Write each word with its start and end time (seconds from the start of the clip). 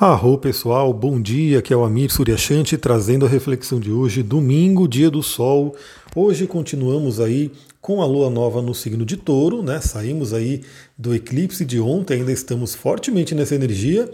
Arro 0.00 0.38
pessoal, 0.38 0.94
bom 0.94 1.20
dia, 1.20 1.60
que 1.60 1.74
é 1.74 1.76
o 1.76 1.84
Amir 1.84 2.10
Suryashanti 2.10 2.78
trazendo 2.78 3.26
a 3.26 3.28
reflexão 3.28 3.78
de 3.78 3.92
hoje, 3.92 4.22
domingo, 4.22 4.88
dia 4.88 5.10
do 5.10 5.22
sol. 5.22 5.76
Hoje 6.16 6.46
continuamos 6.46 7.20
aí 7.20 7.52
com 7.82 8.00
a 8.00 8.06
lua 8.06 8.30
nova 8.30 8.62
no 8.62 8.74
signo 8.74 9.04
de 9.04 9.18
touro, 9.18 9.62
né? 9.62 9.78
Saímos 9.82 10.32
aí 10.32 10.62
do 10.96 11.14
eclipse 11.14 11.66
de 11.66 11.78
ontem, 11.78 12.14
ainda 12.14 12.32
estamos 12.32 12.74
fortemente 12.74 13.34
nessa 13.34 13.54
energia. 13.54 14.10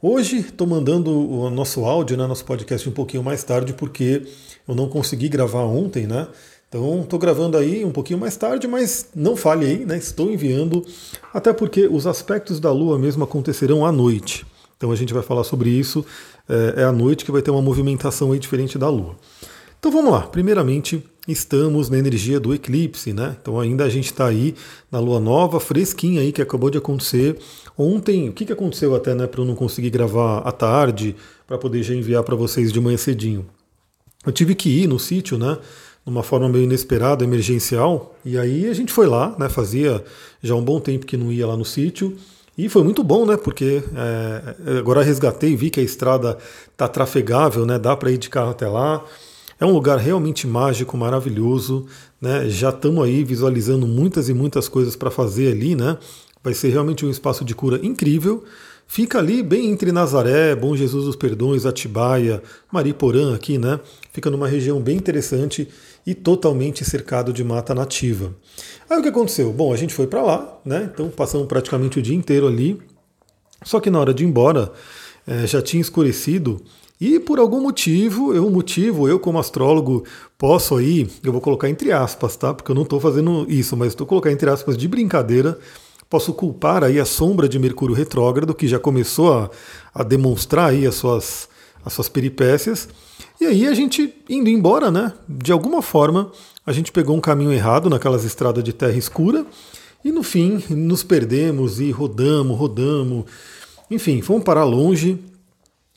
Hoje 0.00 0.38
estou 0.38 0.66
mandando 0.66 1.10
o 1.10 1.50
nosso 1.50 1.84
áudio, 1.84 2.16
né, 2.16 2.26
nosso 2.26 2.46
podcast 2.46 2.88
um 2.88 2.92
pouquinho 2.92 3.22
mais 3.22 3.44
tarde, 3.44 3.74
porque 3.74 4.22
eu 4.66 4.74
não 4.74 4.88
consegui 4.88 5.28
gravar 5.28 5.64
ontem, 5.64 6.06
né? 6.06 6.28
Então 6.66 7.02
estou 7.02 7.18
gravando 7.18 7.58
aí 7.58 7.84
um 7.84 7.92
pouquinho 7.92 8.18
mais 8.18 8.38
tarde, 8.38 8.66
mas 8.66 9.10
não 9.14 9.36
fale 9.36 9.66
aí, 9.66 9.84
né? 9.84 9.98
Estou 9.98 10.32
enviando, 10.32 10.82
até 11.30 11.52
porque 11.52 11.86
os 11.86 12.06
aspectos 12.06 12.58
da 12.58 12.72
lua 12.72 12.98
mesmo 12.98 13.22
acontecerão 13.22 13.84
à 13.84 13.92
noite. 13.92 14.46
Então 14.76 14.90
a 14.92 14.96
gente 14.96 15.14
vai 15.14 15.22
falar 15.22 15.44
sobre 15.44 15.70
isso. 15.70 16.04
É, 16.48 16.82
é 16.82 16.84
à 16.84 16.92
noite 16.92 17.24
que 17.24 17.32
vai 17.32 17.42
ter 17.42 17.50
uma 17.50 17.62
movimentação 17.62 18.32
aí 18.32 18.38
diferente 18.38 18.78
da 18.78 18.88
Lua. 18.88 19.16
Então 19.78 19.90
vamos 19.90 20.10
lá. 20.10 20.22
Primeiramente, 20.22 21.02
estamos 21.28 21.88
na 21.88 21.98
energia 21.98 22.40
do 22.40 22.54
eclipse, 22.54 23.12
né? 23.12 23.36
Então 23.40 23.60
ainda 23.60 23.84
a 23.84 23.88
gente 23.88 24.06
está 24.06 24.26
aí 24.26 24.54
na 24.90 24.98
lua 24.98 25.20
nova, 25.20 25.60
fresquinha 25.60 26.20
aí, 26.20 26.32
que 26.32 26.42
acabou 26.42 26.70
de 26.70 26.78
acontecer. 26.78 27.38
Ontem, 27.76 28.28
o 28.28 28.32
que, 28.32 28.44
que 28.44 28.52
aconteceu 28.52 28.94
até, 28.94 29.14
né, 29.14 29.26
para 29.26 29.40
eu 29.40 29.44
não 29.44 29.54
conseguir 29.54 29.90
gravar 29.90 30.38
à 30.38 30.52
tarde, 30.52 31.14
para 31.46 31.58
poder 31.58 31.82
já 31.82 31.94
enviar 31.94 32.22
para 32.22 32.34
vocês 32.34 32.72
de 32.72 32.80
manhã 32.80 32.96
cedinho? 32.96 33.46
Eu 34.24 34.32
tive 34.32 34.54
que 34.54 34.68
ir 34.68 34.88
no 34.88 34.98
sítio, 34.98 35.38
né? 35.38 35.58
Numa 36.04 36.22
forma 36.22 36.48
meio 36.48 36.64
inesperada, 36.64 37.24
emergencial, 37.24 38.16
e 38.24 38.38
aí 38.38 38.68
a 38.68 38.74
gente 38.74 38.92
foi 38.92 39.06
lá, 39.06 39.34
né? 39.38 39.48
Fazia 39.48 40.04
já 40.42 40.54
um 40.54 40.62
bom 40.62 40.80
tempo 40.80 41.06
que 41.06 41.16
não 41.16 41.32
ia 41.32 41.46
lá 41.46 41.56
no 41.56 41.64
sítio. 41.64 42.16
E 42.56 42.68
foi 42.68 42.82
muito 42.82 43.04
bom, 43.04 43.26
né? 43.26 43.36
Porque 43.36 43.82
é, 43.94 44.78
agora 44.78 45.02
resgatei 45.02 45.50
e 45.50 45.56
vi 45.56 45.68
que 45.68 45.78
a 45.78 45.82
estrada 45.82 46.38
está 46.72 46.88
trafegável, 46.88 47.66
né? 47.66 47.78
Dá 47.78 47.94
para 47.94 48.10
ir 48.10 48.16
de 48.16 48.30
carro 48.30 48.50
até 48.50 48.66
lá. 48.66 49.04
É 49.60 49.66
um 49.66 49.72
lugar 49.72 49.98
realmente 49.98 50.46
mágico, 50.46 50.96
maravilhoso, 50.96 51.86
né? 52.20 52.48
Já 52.48 52.70
estamos 52.70 53.04
aí 53.04 53.22
visualizando 53.24 53.86
muitas 53.86 54.28
e 54.28 54.34
muitas 54.34 54.68
coisas 54.68 54.96
para 54.96 55.10
fazer 55.10 55.52
ali, 55.52 55.74
né? 55.74 55.98
Vai 56.42 56.54
ser 56.54 56.68
realmente 56.68 57.04
um 57.04 57.10
espaço 57.10 57.44
de 57.44 57.54
cura 57.54 57.78
incrível. 57.84 58.44
Fica 58.86 59.18
ali 59.18 59.42
bem 59.42 59.70
entre 59.70 59.92
Nazaré, 59.92 60.54
Bom 60.54 60.76
Jesus 60.76 61.06
dos 61.06 61.16
Perdões, 61.16 61.66
Atibaia, 61.66 62.42
Mariporã 62.72 63.34
aqui, 63.34 63.58
né? 63.58 63.80
Fica 64.12 64.30
numa 64.30 64.46
região 64.46 64.80
bem 64.80 64.96
interessante 64.96 65.68
e 66.06 66.14
totalmente 66.14 66.84
cercado 66.84 67.32
de 67.32 67.42
mata 67.42 67.74
nativa. 67.74 68.32
Aí 68.88 68.98
o 68.98 69.02
que 69.02 69.08
aconteceu? 69.08 69.52
Bom, 69.52 69.72
a 69.72 69.76
gente 69.76 69.92
foi 69.92 70.06
para 70.06 70.22
lá, 70.22 70.58
né? 70.64 70.88
Então 70.92 71.08
passamos 71.10 71.48
praticamente 71.48 71.98
o 71.98 72.02
dia 72.02 72.14
inteiro 72.14 72.46
ali. 72.46 72.80
Só 73.64 73.80
que 73.80 73.90
na 73.90 73.98
hora 73.98 74.14
de 74.14 74.22
ir 74.22 74.28
embora 74.28 74.72
é, 75.26 75.46
já 75.46 75.60
tinha 75.60 75.80
escurecido 75.80 76.62
e 77.00 77.20
por 77.20 77.38
algum 77.38 77.60
motivo, 77.60 78.32
eu 78.32 78.50
motivo, 78.50 79.06
eu 79.06 79.20
como 79.20 79.38
astrólogo 79.38 80.04
posso 80.38 80.76
aí, 80.76 81.06
eu 81.22 81.30
vou 81.30 81.42
colocar 81.42 81.68
entre 81.68 81.92
aspas, 81.92 82.36
tá? 82.36 82.54
Porque 82.54 82.70
eu 82.70 82.74
não 82.74 82.84
estou 82.84 82.98
fazendo 82.98 83.44
isso, 83.50 83.76
mas 83.76 83.88
estou 83.88 84.06
colocando 84.06 84.32
entre 84.32 84.48
aspas 84.48 84.78
de 84.78 84.88
brincadeira. 84.88 85.58
Posso 86.08 86.32
culpar 86.32 86.84
aí 86.84 86.98
a 86.98 87.04
sombra 87.04 87.48
de 87.48 87.58
Mercúrio 87.58 87.94
retrógrado 87.94 88.54
que 88.54 88.66
já 88.66 88.78
começou 88.78 89.32
a, 89.32 89.50
a 89.92 90.02
demonstrar 90.02 90.70
aí 90.70 90.86
as 90.86 90.94
suas, 90.94 91.48
as 91.84 91.92
suas 91.92 92.08
peripécias. 92.08 92.88
E 93.40 93.44
aí 93.44 93.66
a 93.66 93.74
gente 93.74 94.12
indo 94.28 94.48
embora, 94.48 94.90
né? 94.90 95.12
De 95.28 95.52
alguma 95.52 95.82
forma, 95.82 96.32
a 96.64 96.72
gente 96.72 96.90
pegou 96.90 97.16
um 97.16 97.20
caminho 97.20 97.52
errado 97.52 97.90
naquelas 97.90 98.24
estradas 98.24 98.64
de 98.64 98.72
terra 98.72 98.96
escura 98.96 99.44
e 100.04 100.10
no 100.10 100.22
fim 100.22 100.62
nos 100.70 101.02
perdemos 101.02 101.80
e 101.80 101.90
rodamos, 101.90 102.56
rodamos. 102.58 103.24
Enfim, 103.90 104.22
fomos 104.22 104.44
parar 104.44 104.64
longe. 104.64 105.18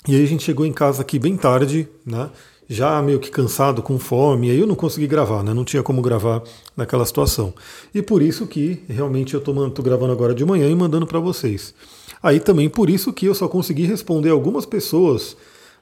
E 0.07 0.15
aí 0.15 0.23
a 0.23 0.27
gente 0.27 0.43
chegou 0.43 0.65
em 0.65 0.73
casa 0.73 1.01
aqui 1.01 1.19
bem 1.19 1.37
tarde, 1.37 1.87
né? 2.05 2.29
Já 2.67 3.01
meio 3.01 3.19
que 3.19 3.31
cansado, 3.31 3.81
com 3.81 3.97
fome, 3.97 4.47
e 4.47 4.51
aí 4.51 4.59
eu 4.59 4.67
não 4.67 4.75
consegui 4.75 5.07
gravar, 5.07 5.43
né? 5.43 5.53
Não 5.53 5.65
tinha 5.65 5.81
como 5.81 6.01
gravar 6.01 6.43
naquela 6.77 7.05
situação. 7.05 7.53
E 7.93 8.01
por 8.01 8.21
isso 8.21 8.45
que 8.45 8.83
realmente 8.87 9.33
eu 9.33 9.39
estou 9.39 9.83
gravando 9.83 10.11
agora 10.11 10.35
de 10.35 10.45
manhã 10.45 10.69
e 10.69 10.75
mandando 10.75 11.07
para 11.07 11.19
vocês. 11.19 11.73
Aí 12.21 12.39
também 12.39 12.69
por 12.69 12.89
isso 12.89 13.13
que 13.13 13.25
eu 13.25 13.33
só 13.33 13.47
consegui 13.47 13.85
responder 13.85 14.29
algumas 14.29 14.65
pessoas 14.65 15.35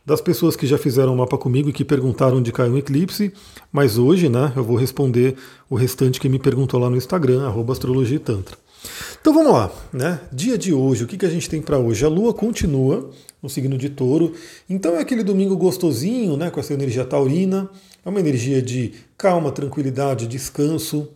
das 0.08 0.22
pessoas 0.22 0.56
que 0.56 0.66
já 0.66 0.78
fizeram 0.78 1.14
o 1.14 1.18
mapa 1.18 1.38
comigo 1.38 1.70
e 1.70 1.74
que 1.74 1.84
perguntaram 1.84 2.38
onde 2.38 2.50
caiu 2.50 2.72
um 2.72 2.78
eclipse, 2.78 3.34
mas 3.70 3.98
hoje, 3.98 4.30
né, 4.30 4.54
eu 4.56 4.64
vou 4.64 4.78
responder 4.78 5.36
o 5.70 5.76
restante 5.76 6.18
que 6.18 6.30
me 6.30 6.40
perguntou 6.40 6.80
lá 6.80 6.90
no 6.90 6.96
Instagram, 6.96 7.46
arroba 7.46 7.74
astrologia 7.74 8.18
tantra. 8.18 8.56
Então 9.20 9.34
vamos 9.34 9.52
lá, 9.52 9.70
né? 9.92 10.22
Dia 10.32 10.58
de 10.58 10.74
hoje, 10.74 11.04
o 11.04 11.08
que, 11.08 11.18
que 11.18 11.26
a 11.26 11.30
gente 11.30 11.50
tem 11.50 11.62
para 11.62 11.78
hoje? 11.78 12.06
A 12.06 12.08
Lua 12.08 12.34
continua 12.34 13.12
no 13.44 13.50
signo 13.50 13.78
de 13.78 13.90
Touro, 13.90 14.32
então 14.70 14.96
é 14.96 15.02
aquele 15.02 15.26
domingo 15.26 15.58
gostosinho, 15.58 16.38
né? 16.38 16.50
Com 16.50 16.62
essa 16.62 16.74
energia 16.74 17.04
taurina, 17.04 17.70
é 18.06 18.08
uma 18.08 18.22
energia 18.22 18.62
de 18.62 18.94
calma, 19.18 19.52
tranquilidade, 19.52 20.26
descanso, 20.26 21.10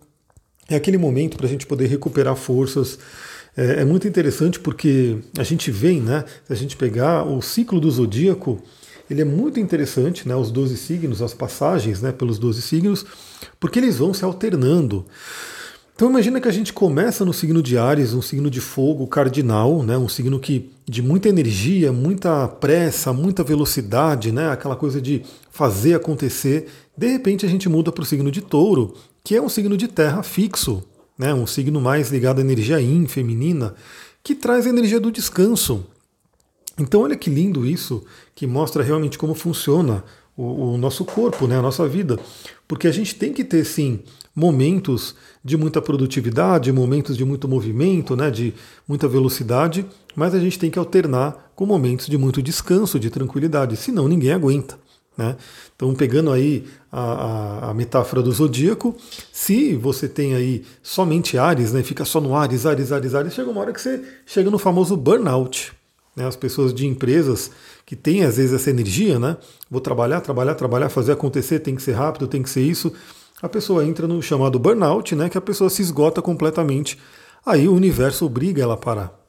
é 0.68 0.76
aquele 0.76 0.98
momento 0.98 1.38
para 1.38 1.46
a 1.46 1.50
gente 1.50 1.66
poder 1.66 1.88
recuperar 1.88 2.36
forças. 2.36 3.00
É, 3.56 3.82
é, 3.82 3.86
muito 3.86 4.06
interessante 4.06 4.60
porque 4.60 5.18
a 5.38 5.44
gente 5.44 5.72
vem, 5.72 6.02
né? 6.02 6.26
Se 6.46 6.52
a 6.52 6.56
gente 6.58 6.76
pegar 6.76 7.26
o 7.26 7.42
ciclo 7.42 7.80
do 7.80 7.90
zodíaco, 7.90 8.62
ele 9.12 9.22
é 9.22 9.26
muito 9.26 9.60
interessante, 9.60 10.28
né, 10.28 10.36
os 10.36 10.52
12 10.52 10.78
signos, 10.78 11.22
as 11.22 11.34
passagens 11.34 12.02
né, 12.02 12.12
pelos 12.14 12.40
12 12.40 12.62
signos, 12.62 13.06
porque 13.60 13.78
eles 13.78 13.98
vão 13.98 14.14
se 14.14 14.24
alternando. 14.24 15.06
Então 15.94 16.10
imagina 16.10 16.40
que 16.40 16.48
a 16.48 16.52
gente 16.52 16.72
começa 16.72 17.26
no 17.26 17.34
signo 17.34 17.62
de 17.62 17.78
Ares, 17.78 18.14
um 18.14 18.22
signo 18.22 18.50
de 18.50 18.62
fogo 18.62 19.06
cardinal, 19.06 19.84
né, 19.84 19.98
um 19.98 20.08
signo 20.08 20.40
que 20.40 20.72
de 20.88 21.02
muita 21.02 21.28
energia, 21.28 21.92
muita 21.92 22.48
pressa, 22.48 23.12
muita 23.12 23.44
velocidade, 23.44 24.32
né, 24.32 24.50
aquela 24.50 24.78
coisa 24.78 25.02
de 25.02 25.24
fazer 25.52 25.94
acontecer. 25.94 26.68
De 26.98 27.08
repente 27.08 27.46
a 27.46 27.50
gente 27.50 27.68
muda 27.68 27.92
para 27.92 28.04
o 28.04 28.06
signo 28.06 28.32
de 28.32 28.42
Touro, 28.42 28.96
que 29.24 29.36
é 29.36 29.42
um 29.42 29.50
signo 29.50 29.76
de 29.76 29.88
terra 29.90 30.24
fixo, 30.24 30.82
né, 31.18 31.34
um 31.34 31.46
signo 31.46 31.82
mais 31.82 32.10
ligado 32.10 32.40
à 32.40 32.42
energia 32.42 32.80
yin, 32.80 33.06
feminina, 33.08 33.76
que 34.24 34.34
traz 34.34 34.66
a 34.66 34.70
energia 34.70 35.02
do 35.02 35.12
descanso. 35.12 35.86
Então 36.78 37.02
olha 37.02 37.16
que 37.16 37.30
lindo 37.30 37.66
isso, 37.66 38.04
que 38.34 38.48
mostra 38.48 38.84
realmente 38.84 39.18
como 39.18 39.34
funciona 39.34 40.04
o, 40.36 40.74
o, 40.74 40.78
nosso 40.78 41.04
corpo, 41.04 41.48
né, 41.48 41.58
a 41.58 41.62
nossa 41.62 41.88
vida. 41.88 42.18
Porque 42.68 42.88
a 42.88 42.92
gente 42.92 43.16
tem 43.16 43.34
que 43.34 43.44
ter, 43.44 43.66
sim, 43.66 44.00
momentos 44.36 45.16
de 45.44 45.58
muita 45.58 45.82
produtividade, 45.82 46.72
momentos 46.72 47.18
de 47.18 47.26
muito 47.26 47.48
movimento, 47.48 48.16
né, 48.16 48.32
de 48.32 48.54
muita 48.88 49.08
velocidade, 49.08 49.86
mas 50.16 50.34
a 50.34 50.40
gente 50.40 50.58
tem 50.58 50.72
que 50.72 50.80
alternar 50.80 51.52
com 51.56 51.66
momentos 51.66 52.08
de 52.08 52.18
muito 52.18 52.42
descanso, 52.42 53.00
de 53.00 53.10
tranquilidade, 53.10 53.76
senão 53.76 54.08
ninguém 54.08 54.32
aguenta. 54.32 54.80
Né? 55.18 55.36
Então, 55.76 55.94
pegando 55.94 56.32
aí 56.32 56.66
a, 56.90 57.02
a, 57.02 57.70
a, 57.72 57.74
metáfora 57.74 58.22
do 58.22 58.32
zodíaco, 58.32 58.96
se 59.32 59.76
você 59.76 60.08
tem 60.08 60.34
aí 60.34 60.64
somente 60.82 61.38
Ares, 61.38 61.74
né, 61.74 61.84
fica 61.84 62.06
só 62.06 62.22
no 62.22 62.34
Ares, 62.34 62.66
Ares, 62.66 62.92
Ares, 62.92 63.14
Ares, 63.14 63.34
chega 63.34 63.52
uma 63.52 63.60
hora 63.60 63.74
que 63.74 63.82
você 63.82 64.02
chega 64.26 64.50
no 64.50 64.58
famoso 64.58 64.96
burnout. 64.96 65.74
Né? 66.16 66.26
As 66.26 66.36
pessoas 66.36 66.74
de 66.74 66.86
empresas 66.86 67.52
que 67.86 67.96
têm 67.96 68.24
às 68.24 68.38
vezes 68.38 68.54
essa 68.54 68.70
energia, 68.70 69.20
né? 69.20 69.38
Vou 69.70 69.82
trabalhar, 69.82 70.22
trabalhar, 70.22 70.56
trabalhar, 70.56 70.90
fazer 70.90 71.14
acontecer, 71.14 71.60
tem 71.60 71.76
que 71.76 71.82
ser 71.82 71.94
rápido, 71.94 72.28
tem 72.28 72.44
que 72.44 72.50
ser 72.50 72.62
isso. 72.62 72.92
A 73.42 73.50
pessoa 73.50 73.86
entra 73.86 74.08
no 74.08 74.22
chamado 74.22 74.60
burnout, 74.60 75.16
né? 75.16 75.30
Que 75.30 75.38
a 75.38 75.42
pessoa 75.42 75.70
se 75.70 75.82
esgota 75.82 76.22
completamente. 76.22 76.98
Aí 77.46 77.68
o 77.68 77.74
universo 77.74 78.26
obriga 78.26 78.62
ela 78.62 78.76
a 78.76 78.78
parar. 78.78 79.20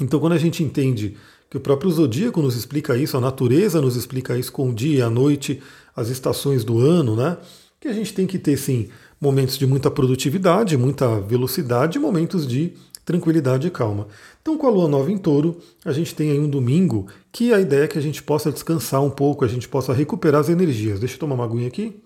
Então, 0.00 0.20
quando 0.20 0.34
a 0.34 0.38
gente 0.38 0.62
entende 0.62 1.16
que 1.50 1.56
o 1.56 1.60
próprio 1.60 1.90
zodíaco 1.90 2.40
nos 2.40 2.56
explica 2.56 2.96
isso, 2.96 3.16
a 3.16 3.20
natureza 3.20 3.80
nos 3.80 3.96
explica 3.96 4.38
isso 4.38 4.52
com 4.52 4.70
o 4.70 4.74
dia, 4.74 5.06
a 5.06 5.10
noite, 5.10 5.60
as 5.94 6.08
estações 6.08 6.64
do 6.64 6.78
ano, 6.78 7.16
né? 7.16 7.36
Que 7.80 7.88
a 7.88 7.92
gente 7.92 8.14
tem 8.14 8.26
que 8.26 8.38
ter, 8.38 8.56
sim, 8.56 8.88
momentos 9.20 9.58
de 9.58 9.66
muita 9.66 9.90
produtividade, 9.90 10.76
muita 10.76 11.20
velocidade, 11.20 11.98
momentos 11.98 12.46
de 12.46 12.74
tranquilidade 13.04 13.66
e 13.66 13.70
calma. 13.70 14.06
Então, 14.40 14.56
com 14.56 14.66
a 14.66 14.70
lua 14.70 14.88
nova 14.88 15.10
em 15.10 15.18
touro, 15.18 15.58
a 15.84 15.92
gente 15.92 16.14
tem 16.14 16.30
aí 16.30 16.38
um 16.38 16.48
domingo 16.48 17.06
que 17.30 17.52
a 17.52 17.60
ideia 17.60 17.84
é 17.84 17.88
que 17.88 17.98
a 17.98 18.02
gente 18.02 18.22
possa 18.22 18.52
descansar 18.52 19.02
um 19.02 19.10
pouco, 19.10 19.44
a 19.44 19.48
gente 19.48 19.68
possa 19.68 19.92
recuperar 19.92 20.40
as 20.40 20.48
energias. 20.48 21.00
Deixa 21.00 21.14
eu 21.14 21.20
tomar 21.20 21.34
uma 21.34 21.44
aguinha 21.44 21.68
aqui. 21.68 22.00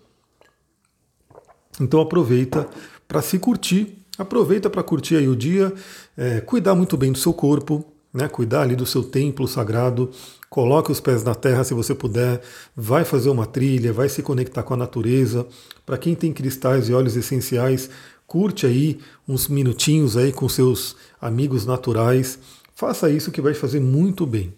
Então, 1.81 2.01
aproveita 2.01 2.67
para 3.07 3.21
se 3.21 3.39
curtir, 3.39 3.99
aproveita 4.19 4.71
para 4.71 4.83
curtir 4.83 5.17
aí 5.17 5.29
o 5.29 5.37
dia, 5.37 5.73
é, 6.17 6.41
cuidar 6.41 6.75
muito 6.75 6.97
bem 6.97 7.13
do 7.13 7.19
seu 7.19 7.33
corpo, 7.33 7.85
né, 8.17 8.29
cuidar 8.29 8.63
ali 8.63 8.75
do 8.75 8.87
seu 8.87 9.05
templo 9.05 9.47
sagrado, 9.47 10.11
coloque 10.49 10.91
os 10.91 11.01
pés 11.01 11.23
na 11.23 11.35
terra 11.35 11.63
se 11.63 11.75
você 11.75 11.95
puder, 11.95 12.41
vai 12.75 13.05
fazer 13.05 13.29
uma 13.29 13.45
trilha, 13.45 13.93
vai 13.93 14.09
se 14.09 14.23
conectar 14.23 14.63
com 14.63 14.73
a 14.73 14.77
natureza. 14.77 15.47
Para 15.85 15.99
quem 15.99 16.15
tem 16.15 16.33
cristais 16.33 16.89
e 16.89 16.95
óleos 16.95 17.15
essenciais, 17.15 17.91
curte 18.27 18.67
aí 18.67 18.99
uns 19.27 19.49
minutinhos 19.49 20.17
aí 20.17 20.33
com 20.33 20.49
seus 20.49 20.97
amigos 21.21 21.65
naturais. 21.65 22.39
Faça 22.75 23.11
isso 23.11 23.31
que 23.31 23.41
vai 23.41 23.55
fazer 23.55 23.81
muito 23.81 24.27
bem. 24.27 24.53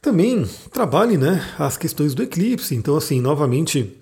Também 0.00 0.48
trabalhe 0.72 1.16
né, 1.16 1.44
as 1.58 1.76
questões 1.76 2.14
do 2.14 2.22
eclipse. 2.22 2.74
Então, 2.74 2.96
assim, 2.96 3.20
novamente, 3.20 3.96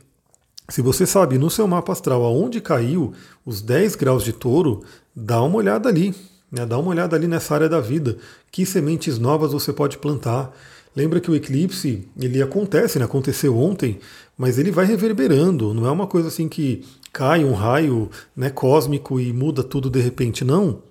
se 0.69 0.83
você 0.83 1.07
sabe 1.07 1.39
no 1.39 1.51
seu 1.51 1.67
mapa 1.67 1.93
astral 1.93 2.23
aonde 2.23 2.61
caiu 2.61 3.13
os 3.45 3.63
10 3.63 3.97
graus 3.97 4.23
de 4.23 4.33
touro, 4.33 4.85
dá 5.15 5.41
uma 5.43 5.57
olhada 5.57 5.89
ali. 5.89 6.15
Né? 6.53 6.67
Dá 6.67 6.79
uma 6.79 6.91
olhada 6.91 7.17
ali 7.17 7.27
nessa 7.27 7.55
área 7.55 7.69
da 7.69 7.81
vida. 7.81 8.19
Que 8.53 8.67
sementes 8.67 9.19
novas 9.19 9.53
você 9.53 9.73
pode 9.73 9.97
plantar? 9.99 10.55
Lembra 10.95 11.21
que 11.21 11.31
o 11.31 11.35
eclipse 11.35 12.09
ele 12.19 12.43
acontece, 12.43 12.99
né? 12.99 13.05
aconteceu 13.05 13.57
ontem, 13.59 13.99
mas 14.37 14.59
ele 14.59 14.71
vai 14.71 14.87
reverberando. 14.87 15.75
Não 15.75 15.87
é 15.87 15.91
uma 15.91 16.07
coisa 16.07 16.29
assim 16.29 16.49
que 16.49 16.85
cai 17.17 17.43
um 17.43 17.55
raio 17.55 18.11
né, 18.37 18.51
cósmico 18.51 19.19
e 19.19 19.33
muda 19.33 19.65
tudo 19.65 19.89
de 19.89 19.99
repente, 20.01 20.45
não. 20.45 20.83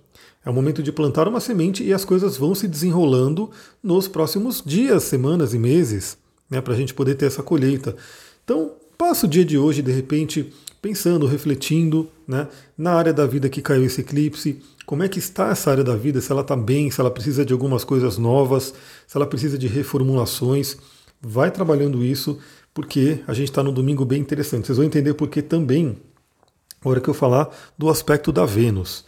É 0.44 0.50
o 0.50 0.54
momento 0.54 0.82
de 0.82 0.92
plantar 0.92 1.28
uma 1.28 1.40
semente 1.40 1.84
e 1.84 1.94
as 1.94 2.04
coisas 2.04 2.36
vão 2.36 2.56
se 2.56 2.68
desenrolando 2.68 3.52
nos 3.84 4.08
próximos 4.08 4.60
dias, 4.66 5.04
semanas 5.04 5.54
e 5.54 5.60
meses, 5.60 6.18
né, 6.50 6.60
para 6.62 6.74
a 6.74 6.76
gente 6.76 6.96
poder 6.96 7.14
ter 7.14 7.28
essa 7.28 7.44
colheita. 7.44 7.96
Então, 8.44 8.72
passa 8.98 9.28
o 9.28 9.30
dia 9.30 9.46
de 9.46 9.56
hoje, 9.56 9.84
de 9.84 9.92
repente, 9.92 10.52
pensando, 10.82 11.28
refletindo 11.28 12.10
né, 12.28 12.48
na 12.76 12.94
área 12.94 13.14
da 13.14 13.28
vida 13.28 13.48
que 13.48 13.62
caiu 13.62 13.86
esse 13.86 14.02
eclipse, 14.02 14.64
como 14.84 15.04
é 15.04 15.08
que 15.08 15.20
está 15.20 15.52
essa 15.52 15.70
área 15.70 15.84
da 15.84 15.96
vida, 15.96 16.20
se 16.22 16.32
ela 16.32 16.42
está 16.42 16.56
bem, 16.56 16.90
se 16.90 17.00
ela 17.00 17.12
precisa 17.12 17.46
de 17.46 17.54
algumas 17.54 17.84
coisas 17.84 18.18
novas, 18.18 18.74
se 19.06 19.16
ela 19.16 19.28
precisa 19.28 19.60
de 19.60 19.68
reformulações. 19.68 20.76
Vai 21.22 21.52
trabalhando 21.52 22.04
isso, 22.04 22.40
porque 22.74 23.20
a 23.28 23.34
gente 23.36 23.50
está 23.50 23.62
num 23.62 23.72
domingo 23.72 24.04
bem 24.04 24.22
interessante. 24.22 24.66
Vocês 24.66 24.78
vão 24.80 24.88
entender 24.88 25.14
porque 25.14 25.44
também, 25.44 25.96
hora 26.90 27.02
que 27.02 27.10
eu 27.10 27.14
falar 27.14 27.50
do 27.78 27.90
aspecto 27.90 28.32
da 28.32 28.46
Vênus. 28.46 29.06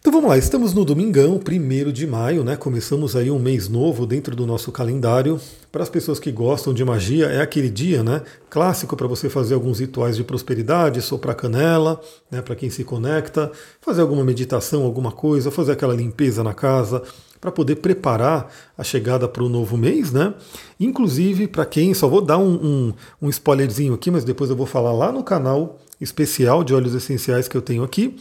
Então 0.00 0.12
vamos 0.12 0.30
lá, 0.30 0.38
estamos 0.38 0.72
no 0.72 0.84
domingão, 0.84 1.38
1 1.38 1.92
de 1.92 2.06
maio, 2.06 2.44
né? 2.44 2.56
Começamos 2.56 3.16
aí 3.16 3.32
um 3.32 3.38
mês 3.38 3.68
novo 3.68 4.06
dentro 4.06 4.36
do 4.36 4.46
nosso 4.46 4.70
calendário. 4.70 5.40
Para 5.72 5.82
as 5.82 5.88
pessoas 5.90 6.20
que 6.20 6.30
gostam 6.30 6.72
de 6.72 6.84
magia, 6.84 7.26
é 7.26 7.42
aquele 7.42 7.68
dia, 7.68 8.04
né? 8.04 8.22
Clássico 8.48 8.96
para 8.96 9.08
você 9.08 9.28
fazer 9.28 9.54
alguns 9.54 9.80
rituais 9.80 10.16
de 10.16 10.22
prosperidade, 10.22 11.02
soprar 11.02 11.34
canela, 11.34 12.00
né? 12.30 12.40
Para 12.40 12.54
quem 12.54 12.70
se 12.70 12.84
conecta, 12.84 13.50
fazer 13.80 14.00
alguma 14.00 14.24
meditação, 14.24 14.84
alguma 14.84 15.10
coisa, 15.10 15.50
fazer 15.50 15.72
aquela 15.72 15.94
limpeza 15.94 16.44
na 16.44 16.54
casa, 16.54 17.02
para 17.40 17.50
poder 17.50 17.76
preparar 17.76 18.50
a 18.78 18.84
chegada 18.84 19.26
para 19.26 19.42
o 19.42 19.48
novo 19.48 19.76
mês, 19.76 20.12
né? 20.12 20.32
Inclusive, 20.78 21.48
para 21.48 21.66
quem, 21.66 21.92
só 21.92 22.06
vou 22.08 22.20
dar 22.20 22.38
um, 22.38 22.54
um, 22.54 22.94
um 23.22 23.28
spoilerzinho 23.28 23.94
aqui, 23.94 24.12
mas 24.12 24.22
depois 24.22 24.48
eu 24.48 24.56
vou 24.56 24.66
falar 24.66 24.92
lá 24.92 25.10
no 25.10 25.24
canal 25.24 25.76
especial 26.00 26.62
de 26.62 26.74
óleos 26.74 26.94
essenciais 26.94 27.48
que 27.48 27.56
eu 27.56 27.62
tenho 27.62 27.82
aqui, 27.82 28.16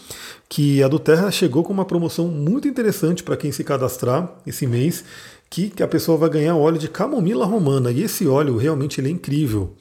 que 0.50 0.82
a 0.82 0.88
do 0.88 1.00
Terra 1.00 1.30
chegou 1.32 1.64
com 1.64 1.74
uma 1.74 1.86
promoção 1.86 2.28
muito 2.28 2.68
interessante 2.68 3.24
para 3.24 3.38
quem 3.38 3.52
se 3.52 3.64
cadastrar 3.64 4.34
esse 4.46 4.66
mês, 4.66 5.04
que, 5.50 5.70
que 5.70 5.84
a 5.84 5.88
pessoa 5.88 6.18
vai 6.18 6.30
ganhar 6.30 6.56
óleo 6.56 6.78
de 6.78 6.88
camomila 6.88 7.46
romana. 7.46 7.92
E 7.92 8.04
esse 8.04 8.28
óleo 8.28 8.58
realmente 8.58 9.00
ele 9.00 9.08
é 9.10 9.12
incrível. 9.12 9.74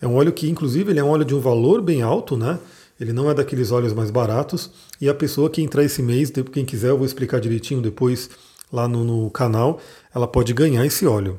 É 0.00 0.06
um 0.06 0.14
óleo 0.14 0.32
que, 0.32 0.48
inclusive, 0.48 0.90
ele 0.90 1.00
é 1.00 1.04
um 1.04 1.08
óleo 1.08 1.24
de 1.24 1.34
um 1.34 1.40
valor 1.40 1.80
bem 1.80 2.02
alto, 2.02 2.36
né? 2.36 2.58
Ele 3.00 3.12
não 3.12 3.30
é 3.30 3.34
daqueles 3.34 3.70
óleos 3.70 3.92
mais 3.92 4.10
baratos. 4.10 4.70
E 5.00 5.08
a 5.08 5.14
pessoa 5.14 5.50
que 5.50 5.62
entrar 5.62 5.84
esse 5.84 6.02
mês, 6.02 6.32
quem 6.52 6.64
quiser, 6.64 6.90
eu 6.90 6.96
vou 6.96 7.06
explicar 7.06 7.40
direitinho 7.40 7.80
depois 7.80 8.30
lá 8.72 8.88
no, 8.88 9.04
no 9.04 9.30
canal, 9.30 9.80
ela 10.14 10.26
pode 10.26 10.52
ganhar 10.52 10.84
esse 10.84 11.06
óleo. 11.06 11.38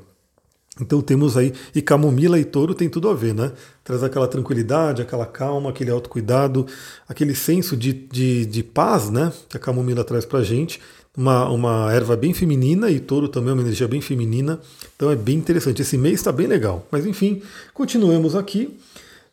Então 0.80 1.01
temos 1.01 1.38
aí, 1.38 1.54
e 1.74 1.81
camomila 1.81 2.38
e 2.38 2.44
touro 2.44 2.74
tem 2.74 2.89
tudo 2.89 3.10
a 3.10 3.13
ver, 3.13 3.33
né? 3.33 3.54
Traz 3.83 4.04
aquela 4.04 4.27
tranquilidade, 4.27 5.01
aquela 5.01 5.25
calma, 5.25 5.69
aquele 5.69 5.89
autocuidado, 5.89 6.66
aquele 7.07 7.33
senso 7.33 7.77
de, 7.77 7.94
de, 7.94 8.45
de 8.45 8.63
paz, 8.63 9.10
né? 9.10 9.31
Que 9.48 9.56
a 9.56 9.60
camomila 9.60 10.04
traz 10.04 10.25
pra 10.25 10.44
gente. 10.44 10.81
Uma, 11.16 11.50
uma 11.50 11.94
erva 11.94 12.18
bem 12.18 12.33
feminina 12.33 12.92
e 12.92 13.00
touro 13.00 13.30
também 13.30 13.51
é 13.51 13.54
uma 13.54 13.62
energia 13.62 13.88
bem 13.88 14.01
feminina. 14.01 14.60
Então 14.98 15.10
é 15.10 15.16
bem 15.16 15.38
interessante. 15.38 15.81
Esse 15.81 15.98
mês 15.98 16.16
está 16.16 16.31
bem 16.31 16.45
legal. 16.45 16.86
Mas 16.92 17.06
enfim, 17.06 17.42
continuemos 17.74 18.36
aqui. 18.36 18.78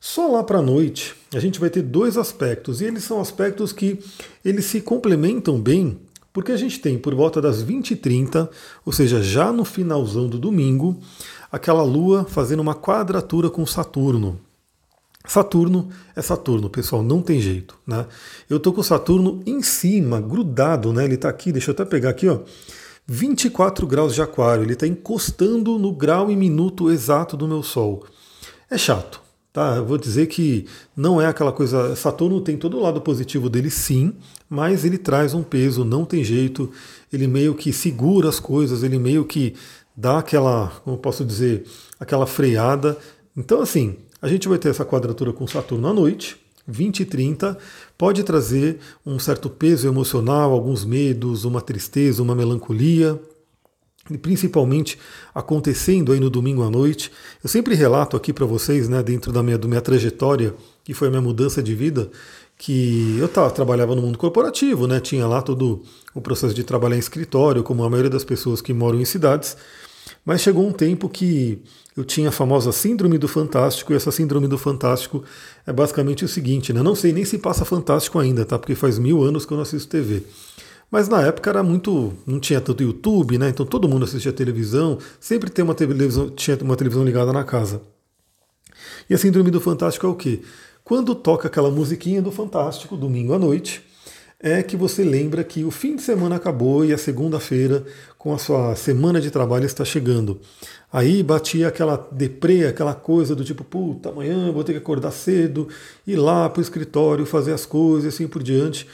Só 0.00 0.28
lá 0.28 0.44
para 0.44 0.58
a 0.58 0.62
noite 0.62 1.14
a 1.34 1.40
gente 1.40 1.58
vai 1.58 1.70
ter 1.70 1.82
dois 1.82 2.16
aspectos, 2.16 2.80
e 2.80 2.84
eles 2.84 3.04
são 3.04 3.20
aspectos 3.20 3.72
que 3.72 3.98
eles 4.44 4.66
se 4.66 4.80
complementam 4.80 5.60
bem 5.60 5.98
porque 6.32 6.52
a 6.52 6.56
gente 6.56 6.81
tem 6.81 6.99
por 6.99 7.14
volta 7.14 7.40
das 7.40 7.62
20h30, 7.62 8.49
ou 8.84 8.93
seja, 8.93 9.23
já 9.23 9.52
no 9.52 9.64
finalzão 9.64 10.29
do 10.29 10.38
domingo, 10.38 10.99
aquela 11.50 11.82
Lua 11.82 12.25
fazendo 12.25 12.61
uma 12.61 12.75
quadratura 12.75 13.50
com 13.50 13.67
Saturno. 13.67 14.40
Saturno 15.26 15.88
é 16.17 16.23
Saturno, 16.23 16.69
pessoal, 16.69 17.02
não 17.02 17.23
tem 17.23 17.40
jeito, 17.40 17.79
né? 17.87 18.06
Eu 18.50 18.58
tô 18.58 18.73
com 18.73 18.82
Saturno 18.82 19.40
em 19.46 19.62
cima, 19.62 20.20
grudado, 20.20 20.93
né? 20.93 21.05
Ele 21.05 21.17
tá 21.17 21.29
aqui, 21.29 21.52
deixa 21.52 21.70
eu 21.70 21.75
até 21.75 21.84
pegar 21.84 22.11
aqui, 22.11 22.29
ó. 22.29 22.40
24 23.06 23.87
graus 23.87 24.14
de 24.14 24.23
aquário, 24.23 24.64
ele 24.64 24.73
está 24.73 24.87
encostando 24.87 25.79
no 25.79 25.93
grau 25.93 26.31
e 26.31 26.37
minuto 26.37 26.90
exato 26.90 27.37
do 27.37 27.46
meu 27.46 27.62
Sol. 27.62 28.05
É 28.70 28.79
chato, 28.79 29.20
Tá, 29.52 29.76
eu 29.76 29.84
vou 29.84 29.99
dizer 29.99 30.28
que 30.28 30.64
não 30.96 31.20
é 31.20 31.26
aquela 31.26 31.52
coisa. 31.52 31.94
Saturno 31.94 32.40
tem 32.40 32.56
todo 32.56 32.78
o 32.78 32.81
lado 32.81 33.02
positivo 33.02 33.50
dele, 33.50 33.70
sim, 33.70 34.14
mas 34.49 34.82
ele 34.82 34.96
traz 34.96 35.34
um 35.34 35.43
peso, 35.43 35.84
não 35.84 36.06
tem 36.06 36.25
jeito. 36.25 36.70
Ele 37.12 37.26
meio 37.26 37.54
que 37.54 37.70
segura 37.70 38.31
as 38.31 38.40
coisas, 38.40 38.82
ele 38.82 38.99
meio 38.99 39.26
que 39.26 39.54
dá 39.94 40.19
aquela, 40.19 40.72
como 40.82 40.96
posso 40.96 41.22
dizer, 41.22 41.64
aquela 42.00 42.26
freada. 42.26 42.96
Então, 43.37 43.60
assim, 43.60 43.96
a 44.22 44.28
gente 44.28 44.49
vai 44.49 44.56
ter 44.56 44.70
essa 44.70 44.87
quadratura 44.87 45.34
com 45.34 45.46
Saturno 45.46 45.87
à 45.87 45.93
noite, 45.93 46.38
20 46.66 47.00
e 47.00 47.05
30, 47.05 47.58
pode 47.98 48.22
trazer 48.22 48.78
um 49.05 49.19
certo 49.19 49.50
peso 49.50 49.87
emocional, 49.87 50.52
alguns 50.52 50.82
medos, 50.82 51.44
uma 51.44 51.60
tristeza, 51.60 52.22
uma 52.22 52.34
melancolia, 52.34 53.20
principalmente 54.18 54.98
acontecendo 55.34 56.12
aí 56.12 56.20
no 56.20 56.30
domingo 56.30 56.62
à 56.62 56.70
noite. 56.70 57.10
Eu 57.42 57.48
sempre 57.48 57.74
relato 57.74 58.16
aqui 58.16 58.32
para 58.32 58.46
vocês, 58.46 58.88
né, 58.88 59.02
dentro 59.02 59.32
da 59.32 59.42
minha, 59.42 59.58
da 59.58 59.68
minha 59.68 59.80
trajetória, 59.80 60.54
que 60.84 60.94
foi 60.94 61.08
a 61.08 61.10
minha 61.10 61.22
mudança 61.22 61.62
de 61.62 61.74
vida, 61.74 62.10
que 62.58 63.16
eu 63.18 63.28
tava, 63.28 63.50
trabalhava 63.50 63.96
no 63.96 64.02
mundo 64.02 64.16
corporativo, 64.16 64.86
né, 64.86 65.00
tinha 65.00 65.26
lá 65.26 65.42
todo 65.42 65.82
o 66.14 66.20
processo 66.20 66.54
de 66.54 66.62
trabalhar 66.62 66.96
em 66.96 67.00
escritório, 67.00 67.62
como 67.62 67.82
a 67.82 67.90
maioria 67.90 68.10
das 68.10 68.24
pessoas 68.24 68.60
que 68.60 68.72
moram 68.72 69.00
em 69.00 69.04
cidades, 69.04 69.56
mas 70.24 70.40
chegou 70.40 70.66
um 70.66 70.72
tempo 70.72 71.08
que 71.08 71.60
eu 71.96 72.04
tinha 72.04 72.28
a 72.28 72.32
famosa 72.32 72.70
síndrome 72.70 73.18
do 73.18 73.26
fantástico, 73.26 73.92
e 73.92 73.96
essa 73.96 74.12
síndrome 74.12 74.46
do 74.46 74.56
fantástico 74.56 75.24
é 75.66 75.72
basicamente 75.72 76.24
o 76.24 76.28
seguinte, 76.28 76.72
né, 76.72 76.82
não 76.82 76.94
sei 76.94 77.12
nem 77.12 77.24
se 77.24 77.36
passa 77.36 77.64
fantástico 77.64 78.18
ainda, 78.18 78.44
tá, 78.44 78.56
porque 78.58 78.74
faz 78.76 78.98
mil 78.98 79.22
anos 79.22 79.44
que 79.44 79.52
eu 79.52 79.56
não 79.56 79.62
assisto 79.62 79.88
TV, 79.88 80.22
mas 80.92 81.08
na 81.08 81.22
época 81.22 81.48
era 81.48 81.62
muito. 81.62 82.12
não 82.26 82.38
tinha 82.38 82.60
tanto 82.60 82.82
YouTube, 82.82 83.38
né? 83.38 83.48
Então 83.48 83.64
todo 83.64 83.88
mundo 83.88 84.04
assistia 84.04 84.30
televisão, 84.30 84.98
sempre 85.18 85.48
tem 85.48 85.64
uma 85.64 85.74
televisão, 85.74 86.28
tinha 86.28 86.58
uma 86.60 86.76
televisão 86.76 87.02
ligada 87.02 87.32
na 87.32 87.42
casa. 87.42 87.80
E 89.08 89.14
a 89.14 89.18
síndrome 89.18 89.50
do 89.50 89.58
Fantástico 89.58 90.06
é 90.06 90.10
o 90.10 90.14
quê? 90.14 90.42
Quando 90.84 91.14
toca 91.14 91.48
aquela 91.48 91.70
musiquinha 91.70 92.20
do 92.20 92.30
Fantástico, 92.30 92.94
domingo 92.94 93.32
à 93.32 93.38
noite, 93.38 93.82
é 94.38 94.62
que 94.62 94.76
você 94.76 95.02
lembra 95.02 95.42
que 95.42 95.64
o 95.64 95.70
fim 95.70 95.96
de 95.96 96.02
semana 96.02 96.36
acabou 96.36 96.84
e 96.84 96.92
a 96.92 96.98
segunda-feira, 96.98 97.84
com 98.18 98.34
a 98.34 98.38
sua 98.38 98.74
semana 98.74 99.18
de 99.18 99.30
trabalho, 99.30 99.64
está 99.64 99.86
chegando. 99.86 100.40
Aí 100.92 101.22
batia 101.22 101.68
aquela 101.68 101.96
deprê, 102.12 102.67
aquela 102.67 102.93
coisa 102.93 103.34
do 103.34 103.44
tipo, 103.44 103.64
puta, 103.64 104.10
amanhã 104.10 104.52
vou 104.52 104.62
ter 104.62 104.72
que 104.72 104.78
acordar 104.78 105.12
cedo, 105.12 105.69
ir 106.06 106.17
lá 106.17 106.50
para 106.50 106.58
o 106.58 106.62
escritório, 106.62 107.24
fazer 107.24 107.52
as 107.52 107.64
coisas 107.64 108.05
e 108.05 108.08
assim 108.08 108.28
por 108.28 108.43
diante. 108.43 108.86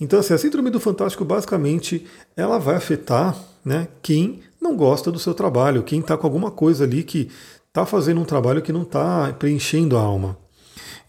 Então, 0.00 0.18
assim, 0.18 0.32
a 0.32 0.38
síndrome 0.38 0.70
do 0.70 0.80
fantástico, 0.80 1.24
basicamente, 1.24 2.06
ela 2.34 2.58
vai 2.58 2.76
afetar 2.76 3.36
né, 3.62 3.86
quem 4.00 4.40
não 4.60 4.74
gosta 4.74 5.12
do 5.12 5.18
seu 5.18 5.34
trabalho, 5.34 5.82
quem 5.82 6.00
está 6.00 6.16
com 6.16 6.26
alguma 6.26 6.50
coisa 6.50 6.84
ali 6.84 7.02
que 7.02 7.30
está 7.68 7.84
fazendo 7.84 8.20
um 8.20 8.24
trabalho 8.24 8.62
que 8.62 8.72
não 8.72 8.82
está 8.82 9.32
preenchendo 9.34 9.96
a 9.96 10.00
alma. 10.00 10.38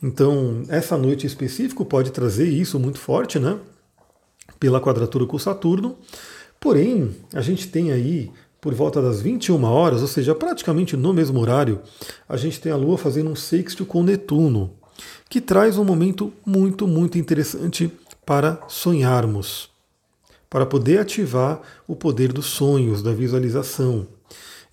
Então, 0.04 0.64
essa 0.68 0.98
noite 0.98 1.24
em 1.24 1.28
específico 1.28 1.86
pode 1.86 2.12
trazer 2.12 2.50
isso 2.50 2.80
muito 2.80 3.00
forte, 3.00 3.40
né? 3.40 3.58
Pela 4.60 4.82
quadratura 4.82 5.26
com 5.26 5.40
Saturno. 5.40 5.98
Porém, 6.60 7.16
a 7.34 7.42
gente 7.42 7.68
tem 7.68 7.92
aí, 7.92 8.30
por 8.60 8.74
volta 8.74 9.02
das 9.02 9.22
21 9.22 9.64
horas, 9.64 10.02
ou 10.02 10.08
seja, 10.08 10.36
praticamente 10.36 10.98
no 10.98 11.14
mesmo 11.14 11.40
horário, 11.40 11.80
a 12.28 12.36
gente 12.36 12.60
tem 12.60 12.72
a 12.72 12.76
Lua 12.76 12.98
fazendo 12.98 13.30
um 13.30 13.36
sexto 13.36 13.86
com 13.86 14.04
Netuno, 14.04 14.74
que 15.30 15.40
traz 15.40 15.78
um 15.78 15.84
momento 15.84 16.34
muito, 16.46 16.88
muito 16.88 17.18
interessante 17.18 17.92
para 18.32 18.62
sonharmos, 18.70 19.70
para 20.50 20.66
poder 20.66 21.00
ativar 21.00 21.60
o 21.86 21.98
poder 21.98 22.32
dos 22.32 22.46
sonhos, 22.46 23.04
da 23.04 23.12
visualização. 23.12 24.08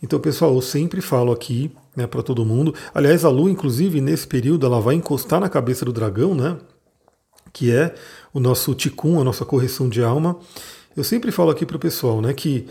Então, 0.01 0.21
pessoal, 0.21 0.55
eu 0.55 0.63
sempre 0.63 1.01
falo 1.01 1.33
aqui 1.33 1.69
né, 1.97 2.07
para 2.07 2.23
todo 2.23 2.45
mundo. 2.45 2.73
Aliás, 2.95 3.25
a 3.25 3.29
Lua, 3.29 3.51
inclusive, 3.51 4.01
nesse 4.01 4.29
período, 4.29 4.65
ela 4.65 4.81
vai 4.81 4.95
encostar 4.95 5.41
na 5.41 5.49
cabeça 5.49 5.85
do 5.85 5.93
dragão, 5.93 6.37
né? 6.37 6.57
Que 7.53 7.73
é 7.73 7.97
o 8.33 8.39
nosso 8.39 8.77
ticum, 8.77 9.21
a 9.21 9.25
nossa 9.25 9.45
correção 9.45 9.89
de 9.89 10.05
alma. 10.05 10.39
Eu 10.97 11.03
sempre 11.03 11.33
falo 11.33 11.51
aqui 11.51 11.67
para 11.67 11.79
o 11.79 11.81
pessoal, 11.81 12.21
né, 12.21 12.33
que 12.33 12.65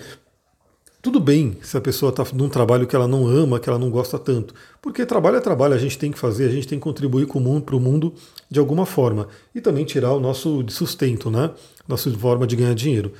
tudo 1.01 1.19
bem 1.19 1.57
se 1.61 1.77
a 1.77 1.81
pessoa 1.81 2.09
está 2.09 2.25
num 2.33 2.49
trabalho 2.49 2.87
que 2.87 2.95
ela 2.95 3.07
não 3.07 3.27
ama, 3.27 3.59
que 3.59 3.69
ela 3.69 3.77
não 3.79 3.89
gosta 3.89 4.17
tanto. 4.17 4.53
Porque 4.81 5.05
trabalho 5.05 5.37
é 5.37 5.39
trabalho, 5.39 5.73
a 5.73 5.77
gente 5.77 5.97
tem 5.97 6.11
que 6.11 6.17
fazer, 6.17 6.45
a 6.45 6.51
gente 6.51 6.67
tem 6.67 6.77
que 6.77 6.83
contribuir 6.83 7.27
para 7.27 7.75
o 7.75 7.79
mundo 7.79 8.13
de 8.49 8.59
alguma 8.59 8.85
forma. 8.85 9.27
E 9.53 9.61
também 9.61 9.85
tirar 9.85 10.13
o 10.13 10.19
nosso 10.19 10.65
sustento, 10.69 11.29
né? 11.29 11.51
Nossa 11.87 12.11
forma 12.11 12.47
de 12.47 12.55
ganhar 12.55 12.73
dinheiro. 12.73 13.13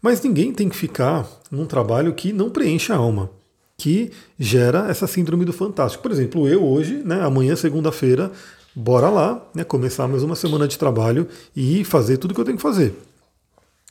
Mas 0.00 0.20
ninguém 0.20 0.52
tem 0.52 0.68
que 0.68 0.76
ficar 0.76 1.28
num 1.50 1.64
trabalho 1.64 2.12
que 2.12 2.32
não 2.32 2.50
preenche 2.50 2.92
a 2.92 2.96
alma, 2.96 3.30
que 3.78 4.10
gera 4.38 4.88
essa 4.88 5.06
síndrome 5.06 5.44
do 5.44 5.52
fantástico. 5.52 6.02
Por 6.02 6.12
exemplo, 6.12 6.46
eu 6.48 6.64
hoje, 6.64 7.02
né, 7.04 7.22
amanhã, 7.22 7.56
segunda-feira, 7.56 8.30
bora 8.74 9.08
lá, 9.08 9.48
né, 9.54 9.64
começar 9.64 10.06
mais 10.08 10.22
uma 10.22 10.34
semana 10.34 10.66
de 10.66 10.76
trabalho 10.76 11.28
e 11.54 11.84
fazer 11.84 12.18
tudo 12.18 12.34
que 12.34 12.40
eu 12.40 12.44
tenho 12.44 12.56
que 12.56 12.62
fazer. 12.62 12.94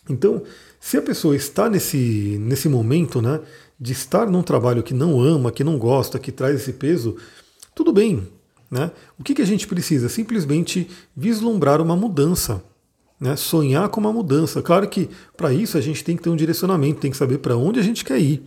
Então, 0.10 0.42
se 0.82 0.98
a 0.98 1.02
pessoa 1.02 1.36
está 1.36 1.70
nesse, 1.70 2.40
nesse 2.42 2.68
momento, 2.68 3.22
né, 3.22 3.40
de 3.80 3.94
estar 3.94 4.26
num 4.26 4.42
trabalho 4.42 4.82
que 4.82 4.96
não 4.96 5.22
ama, 5.22 5.52
que 5.52 5.64
não 5.64 5.78
gosta, 5.78 6.18
que 6.18 6.32
traz 6.32 6.56
esse 6.56 6.74
peso, 6.74 7.16
tudo 7.76 7.94
bem. 7.94 8.28
Né? 8.70 8.90
O 9.18 9.24
que, 9.24 9.36
que 9.36 9.44
a 9.44 9.46
gente 9.46 9.68
precisa? 9.68 10.10
Simplesmente 10.10 10.90
vislumbrar 11.16 11.80
uma 11.82 11.96
mudança. 11.96 12.64
Né? 13.20 13.36
Sonhar 13.36 13.90
com 13.90 14.00
uma 14.00 14.12
mudança. 14.12 14.60
Claro 14.64 14.90
que 14.90 15.08
para 15.38 15.54
isso 15.54 15.78
a 15.78 15.82
gente 15.82 16.04
tem 16.04 16.18
que 16.18 16.24
ter 16.24 16.32
um 16.32 16.36
direcionamento, 16.36 17.00
tem 17.00 17.12
que 17.12 17.18
saber 17.18 17.38
para 17.38 17.56
onde 17.56 17.80
a 17.80 17.84
gente 17.84 18.04
quer 18.04 18.20
ir. 18.20 18.44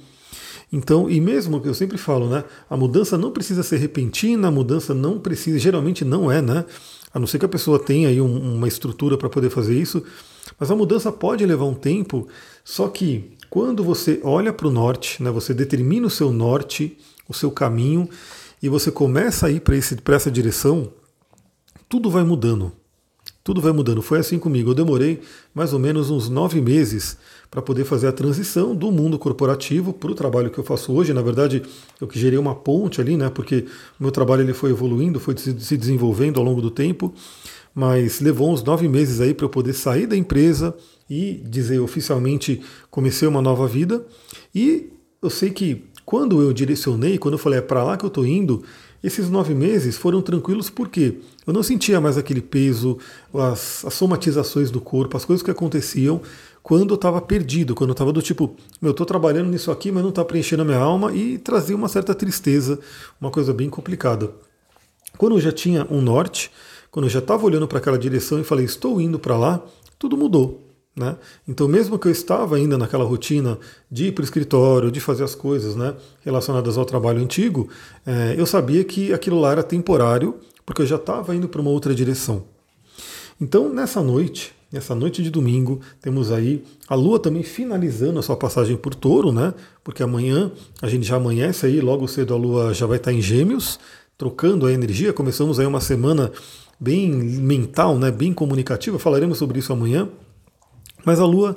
Então, 0.72 1.08
e 1.08 1.20
mesmo 1.20 1.60
que 1.60 1.68
eu 1.68 1.74
sempre 1.74 1.96
falo, 1.96 2.28
né? 2.28 2.42
A 2.68 2.76
mudança 2.76 3.16
não 3.16 3.30
precisa 3.30 3.62
ser 3.62 3.76
repentina, 3.76 4.48
a 4.48 4.50
mudança 4.50 4.92
não 4.92 5.20
precisa, 5.20 5.56
geralmente 5.56 6.04
não 6.04 6.32
é, 6.32 6.42
né? 6.42 6.64
A 7.12 7.20
não 7.20 7.28
ser 7.28 7.38
que 7.38 7.44
a 7.44 7.48
pessoa 7.48 7.78
tenha 7.78 8.08
aí 8.08 8.20
um, 8.20 8.56
uma 8.56 8.66
estrutura 8.66 9.16
para 9.16 9.28
poder 9.28 9.50
fazer 9.50 9.78
isso, 9.78 10.02
mas 10.58 10.70
a 10.70 10.76
mudança 10.76 11.10
pode 11.10 11.44
levar 11.44 11.64
um 11.64 11.74
tempo, 11.74 12.28
só 12.64 12.88
que 12.88 13.36
quando 13.48 13.84
você 13.84 14.20
olha 14.22 14.52
para 14.52 14.66
o 14.66 14.70
norte, 14.70 15.22
né, 15.22 15.30
você 15.30 15.54
determina 15.54 16.06
o 16.06 16.10
seu 16.10 16.32
norte, 16.32 16.98
o 17.28 17.34
seu 17.34 17.50
caminho, 17.50 18.08
e 18.62 18.68
você 18.68 18.90
começa 18.90 19.46
a 19.46 19.50
ir 19.50 19.60
para 19.60 20.16
essa 20.16 20.30
direção, 20.30 20.90
tudo 21.88 22.10
vai 22.10 22.24
mudando. 22.24 22.72
Tudo 23.44 23.60
vai 23.60 23.72
mudando. 23.72 24.00
Foi 24.00 24.18
assim 24.18 24.38
comigo. 24.38 24.70
Eu 24.70 24.74
demorei 24.74 25.20
mais 25.54 25.74
ou 25.74 25.78
menos 25.78 26.08
uns 26.08 26.30
nove 26.30 26.62
meses 26.62 27.18
para 27.50 27.60
poder 27.60 27.84
fazer 27.84 28.08
a 28.08 28.12
transição 28.12 28.74
do 28.74 28.90
mundo 28.90 29.18
corporativo 29.18 29.92
para 29.92 30.10
o 30.10 30.14
trabalho 30.14 30.50
que 30.50 30.58
eu 30.58 30.64
faço 30.64 30.92
hoje. 30.94 31.12
Na 31.12 31.20
verdade, 31.20 31.62
eu 32.00 32.08
que 32.08 32.18
gerei 32.18 32.38
uma 32.38 32.54
ponte 32.54 33.02
ali, 33.02 33.18
né? 33.18 33.28
Porque 33.28 33.66
o 34.00 34.02
meu 34.02 34.10
trabalho 34.10 34.40
ele 34.42 34.54
foi 34.54 34.70
evoluindo, 34.70 35.20
foi 35.20 35.36
se 35.36 35.76
desenvolvendo 35.76 36.40
ao 36.40 36.44
longo 36.44 36.62
do 36.62 36.70
tempo, 36.70 37.12
mas 37.74 38.20
levou 38.20 38.52
uns 38.52 38.62
nove 38.62 38.88
meses 38.88 39.20
aí 39.20 39.34
para 39.34 39.44
eu 39.44 39.50
poder 39.50 39.72
sair 39.72 40.06
da 40.06 40.16
empresa 40.16 40.74
e 41.10 41.42
dizer 41.44 41.80
oficialmente 41.80 42.62
comecei 42.90 43.26
uma 43.26 43.42
nova 43.42 43.66
vida. 43.66 44.06
E 44.54 44.92
eu 45.20 45.28
sei 45.28 45.50
que 45.50 45.84
quando 46.04 46.40
eu 46.40 46.52
direcionei, 46.52 47.18
quando 47.18 47.34
eu 47.34 47.38
falei 47.38 47.58
é 47.58 47.62
para 47.62 47.82
lá 47.82 47.96
que 47.96 48.04
eu 48.04 48.08
estou 48.08 48.24
indo, 48.24 48.62
esses 49.02 49.28
nove 49.28 49.54
meses 49.54 49.96
foram 49.96 50.22
tranquilos 50.22 50.70
porque 50.70 51.16
eu 51.46 51.52
não 51.52 51.62
sentia 51.62 52.00
mais 52.00 52.16
aquele 52.16 52.40
peso, 52.40 52.98
as, 53.34 53.84
as 53.84 53.94
somatizações 53.94 54.70
do 54.70 54.80
corpo, 54.80 55.16
as 55.16 55.24
coisas 55.24 55.42
que 55.42 55.50
aconteciam 55.50 56.22
quando 56.62 56.92
eu 56.92 56.94
estava 56.94 57.20
perdido, 57.20 57.74
quando 57.74 57.90
eu 57.90 57.92
estava 57.92 58.10
do 58.10 58.22
tipo, 58.22 58.56
eu 58.80 58.92
estou 58.92 59.04
trabalhando 59.04 59.50
nisso 59.50 59.70
aqui, 59.70 59.92
mas 59.92 60.02
não 60.02 60.08
está 60.08 60.24
preenchendo 60.24 60.62
a 60.62 60.64
minha 60.64 60.78
alma 60.78 61.14
e 61.14 61.36
trazia 61.36 61.76
uma 61.76 61.88
certa 61.88 62.14
tristeza, 62.14 62.78
uma 63.20 63.30
coisa 63.30 63.52
bem 63.52 63.68
complicada. 63.68 64.32
Quando 65.18 65.36
eu 65.36 65.40
já 65.42 65.52
tinha 65.52 65.86
um 65.90 66.00
norte, 66.00 66.50
quando 66.94 67.06
eu 67.06 67.10
já 67.10 67.18
estava 67.18 67.44
olhando 67.44 67.66
para 67.66 67.78
aquela 67.78 67.98
direção 67.98 68.38
e 68.38 68.44
falei, 68.44 68.64
estou 68.64 69.00
indo 69.00 69.18
para 69.18 69.36
lá, 69.36 69.60
tudo 69.98 70.16
mudou. 70.16 70.62
Né? 70.94 71.16
Então, 71.48 71.66
mesmo 71.66 71.98
que 71.98 72.06
eu 72.06 72.12
estava 72.12 72.54
ainda 72.54 72.78
naquela 72.78 73.02
rotina 73.02 73.58
de 73.90 74.06
ir 74.06 74.12
para 74.12 74.22
o 74.22 74.24
escritório, 74.24 74.92
de 74.92 75.00
fazer 75.00 75.24
as 75.24 75.34
coisas 75.34 75.74
né, 75.74 75.92
relacionadas 76.24 76.78
ao 76.78 76.84
trabalho 76.84 77.20
antigo, 77.20 77.68
é, 78.06 78.36
eu 78.38 78.46
sabia 78.46 78.84
que 78.84 79.12
aquilo 79.12 79.40
lá 79.40 79.50
era 79.50 79.64
temporário, 79.64 80.36
porque 80.64 80.82
eu 80.82 80.86
já 80.86 80.94
estava 80.94 81.34
indo 81.34 81.48
para 81.48 81.60
uma 81.60 81.70
outra 81.70 81.92
direção. 81.92 82.44
Então, 83.40 83.74
nessa 83.74 84.00
noite, 84.00 84.54
nessa 84.70 84.94
noite 84.94 85.20
de 85.20 85.30
domingo, 85.30 85.80
temos 86.00 86.30
aí 86.30 86.62
a 86.86 86.94
Lua 86.94 87.18
também 87.18 87.42
finalizando 87.42 88.20
a 88.20 88.22
sua 88.22 88.36
passagem 88.36 88.76
por 88.76 88.94
Touro, 88.94 89.32
né? 89.32 89.52
Porque 89.82 90.00
amanhã 90.00 90.52
a 90.80 90.88
gente 90.88 91.04
já 91.04 91.16
amanhece 91.16 91.66
aí, 91.66 91.80
logo 91.80 92.06
cedo 92.06 92.32
a 92.34 92.36
Lua 92.36 92.72
já 92.72 92.86
vai 92.86 92.98
estar 92.98 93.12
em 93.12 93.20
Gêmeos, 93.20 93.80
trocando 94.16 94.64
a 94.66 94.72
energia. 94.72 95.12
Começamos 95.12 95.58
aí 95.58 95.66
uma 95.66 95.80
semana 95.80 96.30
bem 96.78 97.10
mental, 97.10 97.98
né? 97.98 98.10
Bem 98.10 98.32
comunicativa. 98.32 98.98
Falaremos 98.98 99.38
sobre 99.38 99.58
isso 99.58 99.72
amanhã. 99.72 100.08
Mas 101.04 101.20
a 101.20 101.26
Lua 101.26 101.56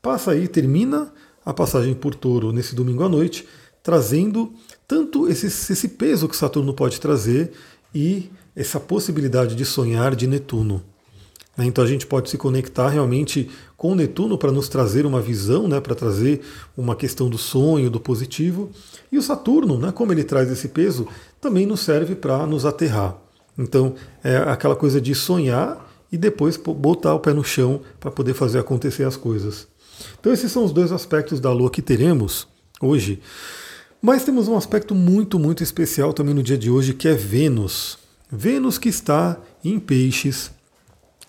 passa 0.00 0.32
aí, 0.32 0.48
termina 0.48 1.12
a 1.44 1.52
passagem 1.52 1.94
por 1.94 2.14
touro 2.14 2.52
nesse 2.52 2.74
domingo 2.74 3.02
à 3.02 3.08
noite, 3.08 3.46
trazendo 3.82 4.52
tanto 4.86 5.28
esse, 5.28 5.46
esse 5.46 5.88
peso 5.88 6.28
que 6.28 6.36
Saturno 6.36 6.74
pode 6.74 7.00
trazer 7.00 7.52
e 7.94 8.30
essa 8.54 8.78
possibilidade 8.78 9.54
de 9.54 9.64
sonhar 9.64 10.14
de 10.14 10.26
Netuno. 10.26 10.82
Né? 11.56 11.66
Então 11.66 11.82
a 11.84 11.86
gente 11.86 12.06
pode 12.06 12.30
se 12.30 12.36
conectar 12.36 12.88
realmente 12.88 13.48
com 13.76 13.94
Netuno 13.94 14.38
para 14.38 14.52
nos 14.52 14.68
trazer 14.68 15.06
uma 15.06 15.20
visão, 15.20 15.66
né, 15.66 15.80
para 15.80 15.94
trazer 15.94 16.40
uma 16.76 16.94
questão 16.94 17.28
do 17.28 17.38
sonho, 17.38 17.90
do 17.90 18.00
positivo. 18.00 18.70
E 19.10 19.18
o 19.18 19.22
Saturno, 19.22 19.78
né, 19.78 19.92
como 19.92 20.12
ele 20.12 20.24
traz 20.24 20.50
esse 20.50 20.68
peso, 20.68 21.06
também 21.40 21.66
nos 21.66 21.80
serve 21.80 22.14
para 22.14 22.46
nos 22.46 22.64
aterrar. 22.64 23.16
Então 23.56 23.94
é 24.22 24.36
aquela 24.36 24.76
coisa 24.76 25.00
de 25.00 25.14
sonhar 25.14 25.90
e 26.10 26.16
depois 26.16 26.56
botar 26.56 27.14
o 27.14 27.20
pé 27.20 27.32
no 27.32 27.44
chão 27.44 27.80
para 27.98 28.10
poder 28.10 28.34
fazer 28.34 28.58
acontecer 28.58 29.04
as 29.04 29.16
coisas. 29.16 29.66
Então 30.18 30.32
esses 30.32 30.50
são 30.50 30.64
os 30.64 30.72
dois 30.72 30.92
aspectos 30.92 31.40
da 31.40 31.52
Lua 31.52 31.70
que 31.70 31.82
teremos 31.82 32.46
hoje. 32.80 33.20
Mas 34.00 34.24
temos 34.24 34.48
um 34.48 34.56
aspecto 34.56 34.94
muito, 34.94 35.38
muito 35.38 35.62
especial 35.62 36.12
também 36.12 36.34
no 36.34 36.42
dia 36.42 36.58
de 36.58 36.70
hoje, 36.70 36.92
que 36.92 37.06
é 37.06 37.14
Vênus. 37.14 37.98
Vênus 38.30 38.78
que 38.78 38.88
está 38.88 39.38
em 39.64 39.78
peixes. 39.78 40.50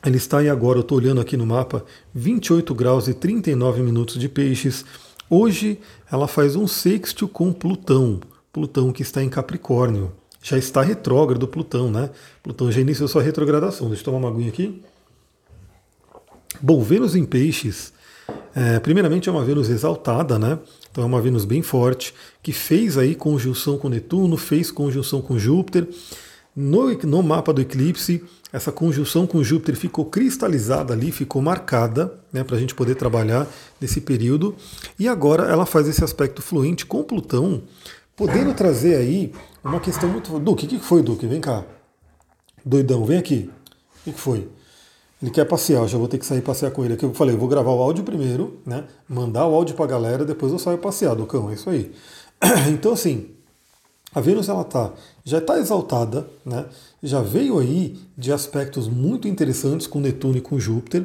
Ele 0.05 0.17
está 0.17 0.39
aí 0.39 0.49
agora, 0.49 0.79
eu 0.79 0.81
estou 0.81 0.97
olhando 0.97 1.21
aqui 1.21 1.37
no 1.37 1.45
mapa, 1.45 1.85
28 2.13 2.73
graus 2.73 3.07
e 3.07 3.13
39 3.13 3.81
minutos 3.83 4.19
de 4.19 4.27
peixes. 4.27 4.83
Hoje 5.29 5.79
ela 6.11 6.27
faz 6.27 6.55
um 6.55 6.67
sexto 6.67 7.27
com 7.27 7.53
Plutão. 7.53 8.19
Plutão 8.51 8.91
que 8.91 9.01
está 9.01 9.23
em 9.23 9.29
Capricórnio 9.29 10.11
já 10.43 10.57
está 10.57 10.81
retrógrado 10.81 11.47
Plutão, 11.47 11.89
né? 11.89 12.09
Plutão 12.43 12.69
já 12.69 12.81
iniciou 12.81 13.07
sua 13.07 13.23
retrogradação. 13.23 13.87
Deixa 13.87 14.01
eu 14.01 14.05
tomar 14.05 14.17
uma 14.17 14.29
aguinha 14.29 14.49
aqui. 14.49 14.83
Bom, 16.61 16.83
Vênus 16.83 17.15
em 17.15 17.25
Peixes, 17.25 17.93
é, 18.53 18.79
primeiramente 18.79 19.27
é 19.27 19.31
uma 19.31 19.43
Vênus 19.43 19.69
exaltada, 19.69 20.37
né? 20.37 20.59
Então 20.91 21.03
é 21.03 21.07
uma 21.07 21.21
Vênus 21.21 21.45
bem 21.45 21.61
forte, 21.61 22.13
que 22.43 22.51
fez 22.51 22.97
aí 22.97 23.15
conjunção 23.15 23.77
com 23.77 23.89
Netuno, 23.89 24.37
fez 24.37 24.69
conjunção 24.69 25.21
com 25.21 25.39
Júpiter. 25.39 25.87
No, 26.55 26.93
no 26.93 27.23
mapa 27.23 27.51
do 27.51 27.61
eclipse, 27.61 28.23
essa 28.51 28.71
conjunção 28.71 29.25
com 29.25 29.43
Júpiter 29.43 29.75
ficou 29.75 30.05
cristalizada 30.05 30.93
ali, 30.93 31.11
ficou 31.11 31.41
marcada, 31.41 32.13
né, 32.31 32.43
para 32.43 32.55
a 32.55 32.59
gente 32.59 32.75
poder 32.75 32.93
trabalhar 32.93 33.47
nesse 33.81 33.99
período. 33.99 34.55
E 34.99 35.07
agora 35.07 35.45
ela 35.45 35.65
faz 35.65 35.87
esse 35.87 36.03
aspecto 36.03 36.41
fluente 36.41 36.85
com 36.85 37.01
Plutão, 37.01 37.63
podendo 38.15 38.53
trazer 38.53 38.95
aí 38.95 39.33
uma 39.63 39.79
questão 39.79 40.09
muito. 40.09 40.39
Duque, 40.39 40.65
o 40.65 40.69
que 40.69 40.79
foi, 40.79 41.01
Duque? 41.01 41.27
Vem 41.27 41.41
cá. 41.41 41.63
Doidão, 42.65 43.05
vem 43.05 43.17
aqui. 43.17 43.49
O 44.05 44.11
que 44.11 44.19
foi? 44.19 44.49
Ele 45.21 45.31
quer 45.31 45.45
passear, 45.45 45.81
eu 45.81 45.87
já 45.87 45.97
vou 45.97 46.07
ter 46.09 46.17
que 46.17 46.25
sair 46.25 46.41
passear 46.41 46.71
com 46.71 46.83
ele. 46.83 46.95
Aqui 46.95 47.05
eu 47.05 47.13
falei, 47.13 47.33
eu 47.33 47.39
vou 47.39 47.47
gravar 47.47 47.71
o 47.71 47.81
áudio 47.81 48.03
primeiro, 48.03 48.59
né? 48.65 48.83
Mandar 49.07 49.47
o 49.47 49.55
áudio 49.55 49.73
pra 49.73 49.85
galera, 49.85 50.25
depois 50.25 50.51
eu 50.51 50.59
saio 50.59 50.77
passear, 50.77 51.15
Ducão, 51.15 51.49
é 51.49 51.53
isso 51.53 51.69
aí. 51.69 51.93
Então, 52.73 52.91
assim, 52.91 53.29
a 54.13 54.19
Vênus 54.19 54.49
ela 54.49 54.65
tá, 54.65 54.91
já 55.23 55.37
está 55.37 55.57
exaltada, 55.57 56.27
né? 56.45 56.65
Já 57.03 57.21
veio 57.21 57.59
aí 57.59 57.97
de 58.17 58.31
aspectos 58.31 58.87
muito 58.87 59.27
interessantes 59.27 59.85
com 59.85 59.99
Netuno 59.99 60.37
e 60.37 60.41
com 60.41 60.57
Júpiter, 60.57 61.03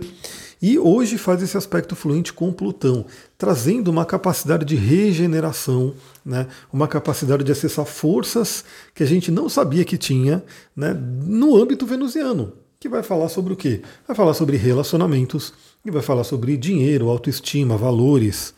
e 0.63 0.79
hoje 0.79 1.19
faz 1.19 1.43
esse 1.43 1.57
aspecto 1.57 1.97
fluente 1.97 2.33
com 2.33 2.53
Plutão, 2.53 3.05
trazendo 3.37 3.89
uma 3.89 4.05
capacidade 4.05 4.65
de 4.65 4.77
regeneração, 4.77 5.95
né? 6.25 6.47
uma 6.73 6.87
capacidade 6.87 7.43
de 7.43 7.51
acessar 7.51 7.85
forças 7.85 8.65
que 8.95 9.03
a 9.03 9.07
gente 9.07 9.31
não 9.31 9.49
sabia 9.49 9.85
que 9.85 9.99
tinha 9.99 10.43
né? 10.75 10.95
no 10.95 11.57
âmbito 11.57 11.85
venusiano, 11.85 12.53
que 12.79 12.89
vai 12.89 13.03
falar 13.03 13.29
sobre 13.29 13.53
o 13.53 13.57
quê? 13.57 13.83
Vai 14.07 14.17
falar 14.17 14.35
sobre 14.35 14.57
relacionamentos 14.57 15.53
e 15.85 15.91
vai 15.91 16.03
falar 16.03 16.25
sobre 16.25 16.57
dinheiro, 16.57 17.09
autoestima, 17.09 17.77
valores. 17.77 18.55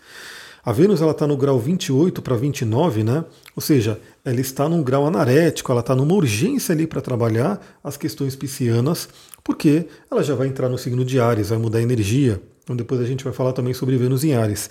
A 0.62 0.72
Vênus 0.72 1.00
ela 1.00 1.12
está 1.12 1.26
no 1.26 1.36
grau 1.36 1.58
28 1.58 2.20
para 2.20 2.36
29, 2.36 3.02
né? 3.02 3.24
Ou 3.56 3.62
seja, 3.62 4.00
ela 4.24 4.40
está 4.40 4.68
num 4.68 4.82
grau 4.82 5.06
anarético, 5.06 5.72
ela 5.72 5.80
está 5.80 5.94
numa 5.94 6.14
urgência 6.14 6.74
ali 6.74 6.86
para 6.86 7.00
trabalhar 7.00 7.78
as 7.82 7.96
questões 7.96 8.36
piscianas, 8.36 9.08
porque 9.42 9.86
ela 10.10 10.22
já 10.22 10.34
vai 10.34 10.48
entrar 10.48 10.68
no 10.68 10.76
signo 10.76 11.04
de 11.04 11.18
Ares, 11.18 11.48
vai 11.48 11.58
mudar 11.58 11.78
a 11.78 11.82
energia. 11.82 12.42
Então 12.62 12.76
depois 12.76 13.00
a 13.00 13.06
gente 13.06 13.24
vai 13.24 13.32
falar 13.32 13.52
também 13.52 13.72
sobre 13.72 13.96
Vênus 13.96 14.22
em 14.22 14.34
Ares. 14.34 14.68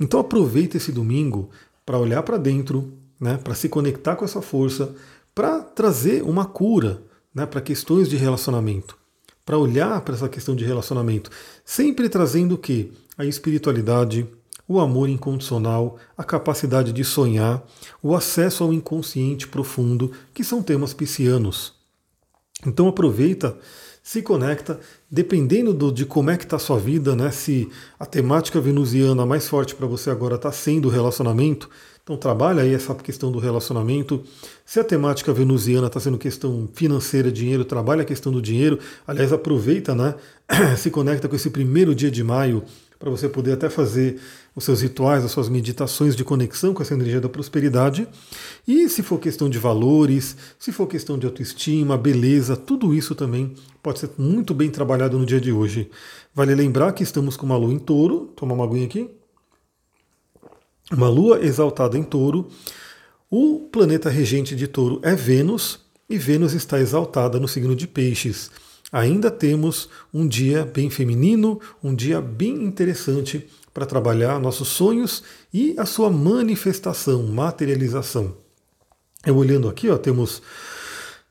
Então 0.00 0.20
aproveita 0.20 0.76
esse 0.76 0.92
domingo 0.92 1.50
para 1.84 1.98
olhar 1.98 2.22
para 2.22 2.36
dentro, 2.36 2.92
né? 3.20 3.38
Para 3.42 3.54
se 3.54 3.68
conectar 3.68 4.14
com 4.14 4.24
essa 4.24 4.40
força, 4.40 4.94
para 5.34 5.60
trazer 5.60 6.22
uma 6.22 6.44
cura, 6.44 7.02
né? 7.34 7.46
Para 7.46 7.60
questões 7.60 8.08
de 8.08 8.16
relacionamento, 8.16 8.96
para 9.44 9.58
olhar 9.58 10.00
para 10.02 10.14
essa 10.14 10.28
questão 10.28 10.54
de 10.54 10.64
relacionamento, 10.64 11.30
sempre 11.64 12.08
trazendo 12.08 12.54
o 12.54 12.58
que 12.58 12.92
a 13.18 13.24
espiritualidade, 13.24 14.26
o 14.68 14.80
amor 14.80 15.08
incondicional, 15.08 15.96
a 16.16 16.24
capacidade 16.24 16.92
de 16.92 17.04
sonhar, 17.04 17.64
o 18.02 18.14
acesso 18.14 18.64
ao 18.64 18.72
inconsciente 18.72 19.46
profundo, 19.46 20.10
que 20.34 20.42
são 20.42 20.62
temas 20.62 20.92
piscianos. 20.92 21.74
Então 22.66 22.88
aproveita, 22.88 23.56
se 24.02 24.22
conecta, 24.22 24.78
dependendo 25.10 25.74
do, 25.74 25.92
de 25.92 26.06
como 26.06 26.30
é 26.30 26.36
que 26.36 26.44
está 26.44 26.56
a 26.56 26.60
sua 26.60 26.78
vida, 26.78 27.14
né? 27.14 27.30
Se 27.30 27.68
a 27.98 28.06
temática 28.06 28.60
venusiana 28.60 29.26
mais 29.26 29.48
forte 29.48 29.74
para 29.74 29.86
você 29.86 30.10
agora 30.10 30.36
está 30.36 30.50
sendo 30.52 30.86
o 30.86 30.90
relacionamento, 30.90 31.68
então 32.06 32.16
trabalha 32.16 32.62
aí 32.62 32.72
essa 32.72 32.94
questão 32.94 33.32
do 33.32 33.40
relacionamento. 33.40 34.22
Se 34.64 34.78
a 34.78 34.84
temática 34.84 35.32
venusiana 35.32 35.88
está 35.88 35.98
sendo 35.98 36.16
questão 36.16 36.68
financeira, 36.72 37.32
dinheiro, 37.32 37.64
trabalha 37.64 38.02
a 38.02 38.04
questão 38.04 38.30
do 38.30 38.40
dinheiro. 38.40 38.78
Aliás, 39.04 39.32
aproveita, 39.32 39.92
né? 39.92 40.14
Se 40.78 40.88
conecta 40.88 41.28
com 41.28 41.34
esse 41.34 41.50
primeiro 41.50 41.92
dia 41.92 42.08
de 42.08 42.22
maio, 42.22 42.62
para 42.98 43.10
você 43.10 43.28
poder 43.28 43.52
até 43.52 43.68
fazer 43.68 44.18
os 44.54 44.64
seus 44.64 44.80
rituais, 44.80 45.24
as 45.24 45.30
suas 45.30 45.48
meditações 45.48 46.16
de 46.16 46.24
conexão 46.24 46.72
com 46.72 46.82
essa 46.82 46.94
energia 46.94 47.20
da 47.20 47.28
prosperidade. 47.28 48.08
E 48.66 48.88
se 48.88 49.02
for 49.02 49.18
questão 49.18 49.50
de 49.50 49.58
valores, 49.58 50.36
se 50.58 50.72
for 50.72 50.86
questão 50.86 51.18
de 51.18 51.26
autoestima, 51.26 51.98
beleza, 51.98 52.56
tudo 52.56 52.94
isso 52.94 53.14
também 53.14 53.54
pode 53.82 53.98
ser 53.98 54.10
muito 54.16 54.54
bem 54.54 54.70
trabalhado 54.70 55.18
no 55.18 55.26
dia 55.26 55.40
de 55.40 55.52
hoje. 55.52 55.90
Vale 56.34 56.54
lembrar 56.54 56.92
que 56.92 57.02
estamos 57.02 57.36
com 57.36 57.46
uma 57.46 57.56
lua 57.56 57.72
em 57.72 57.78
touro, 57.78 58.32
toma 58.34 58.54
uma 58.54 58.64
aguinha 58.64 58.86
aqui. 58.86 59.10
Uma 60.90 61.08
lua 61.08 61.44
exaltada 61.44 61.98
em 61.98 62.02
touro. 62.02 62.48
O 63.30 63.68
planeta 63.70 64.08
regente 64.08 64.56
de 64.56 64.66
touro 64.66 65.00
é 65.02 65.14
Vênus, 65.14 65.80
e 66.08 66.16
Vênus 66.16 66.52
está 66.52 66.78
exaltada 66.78 67.40
no 67.40 67.48
signo 67.48 67.74
de 67.74 67.86
Peixes 67.86 68.50
ainda 68.92 69.30
temos 69.30 69.88
um 70.12 70.26
dia 70.26 70.64
bem 70.64 70.90
feminino, 70.90 71.60
um 71.82 71.94
dia 71.94 72.20
bem 72.20 72.64
interessante 72.64 73.46
para 73.72 73.86
trabalhar 73.86 74.40
nossos 74.40 74.68
sonhos 74.68 75.22
e 75.52 75.74
a 75.78 75.84
sua 75.84 76.10
manifestação, 76.10 77.22
materialização. 77.24 78.34
Eu 79.24 79.36
olhando 79.36 79.68
aqui, 79.68 79.88
ó, 79.88 79.98
temos 79.98 80.40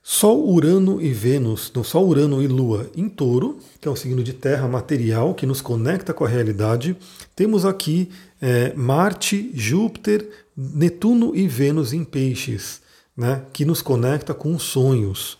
Sol, 0.08 0.48
Urano 0.48 1.02
e 1.02 1.12
Vênus, 1.12 1.72
no 1.74 1.82
Sol, 1.82 2.06
Urano 2.06 2.40
e 2.40 2.46
Lua 2.46 2.88
em 2.94 3.08
Touro, 3.08 3.58
que 3.80 3.88
é 3.88 3.90
um 3.90 3.96
signo 3.96 4.22
de 4.22 4.32
terra 4.32 4.68
material 4.68 5.34
que 5.34 5.44
nos 5.44 5.60
conecta 5.60 6.14
com 6.14 6.24
a 6.24 6.28
realidade. 6.28 6.96
Temos 7.34 7.64
aqui 7.64 8.08
é, 8.40 8.72
Marte, 8.74 9.50
Júpiter, 9.52 10.30
Netuno 10.56 11.34
e 11.34 11.48
Vênus 11.48 11.92
em 11.92 12.04
Peixes, 12.04 12.80
né, 13.16 13.42
que 13.52 13.64
nos 13.64 13.82
conecta 13.82 14.32
com 14.32 14.54
os 14.54 14.62
sonhos. 14.62 15.38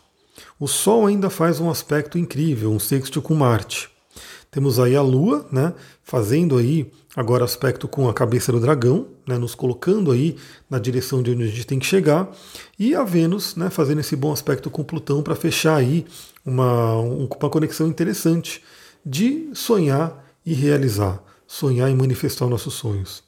O 0.58 0.66
Sol 0.66 1.06
ainda 1.06 1.30
faz 1.30 1.60
um 1.60 1.70
aspecto 1.70 2.18
incrível, 2.18 2.70
um 2.70 2.78
sexto 2.78 3.20
com 3.20 3.34
Marte. 3.34 3.90
Temos 4.50 4.78
aí 4.78 4.96
a 4.96 5.02
Lua, 5.02 5.46
né, 5.52 5.74
fazendo 6.02 6.56
aí 6.56 6.90
agora 7.14 7.44
aspecto 7.44 7.86
com 7.86 8.08
a 8.08 8.14
cabeça 8.14 8.50
do 8.50 8.60
dragão, 8.60 9.08
né, 9.26 9.36
nos 9.36 9.54
colocando 9.54 10.10
aí 10.10 10.36
na 10.70 10.78
direção 10.78 11.22
de 11.22 11.30
onde 11.30 11.44
a 11.44 11.46
gente 11.46 11.66
tem 11.66 11.78
que 11.78 11.86
chegar, 11.86 12.30
e 12.78 12.94
a 12.94 13.02
Vênus, 13.04 13.54
né, 13.56 13.68
fazendo 13.68 14.00
esse 14.00 14.16
bom 14.16 14.32
aspecto 14.32 14.70
com 14.70 14.82
Plutão 14.82 15.22
para 15.22 15.34
fechar 15.34 15.76
aí 15.76 16.06
uma, 16.44 16.94
uma 16.94 17.50
conexão 17.50 17.86
interessante 17.86 18.62
de 19.04 19.50
sonhar 19.52 20.24
e 20.44 20.54
realizar, 20.54 21.22
sonhar 21.46 21.90
e 21.90 21.94
manifestar 21.94 22.46
nossos 22.46 22.74
sonhos. 22.74 23.22